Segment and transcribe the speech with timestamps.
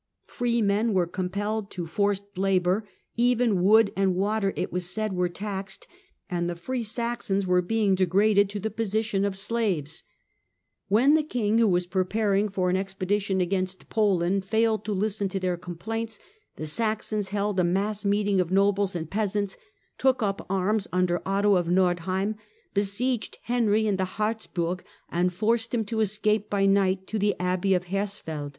[0.25, 5.29] Free men were compelled to forced labour; even wood and water, it was said, were
[5.29, 5.85] taxed,
[6.27, 9.71] and the free Saxons were being degraded to the position THE WAR OF INVESTITURE 81
[9.75, 10.03] of slaves.
[10.87, 15.39] When the king, who was preparing for an expedition against Poland, failed to listen to
[15.39, 16.19] their com plaints,
[16.55, 19.55] the Saxons held a mass meeting of nobles and peasants,
[19.99, 22.37] took up arms under Otto of Nordheim,
[22.73, 27.75] besieged Henry in the Harzburg, and forced him to escape by night to the Abbey
[27.75, 28.49] of Hersfeld.